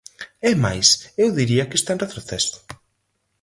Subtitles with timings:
[0.51, 0.87] É máis,
[1.21, 2.55] eu diría que está en retroceso.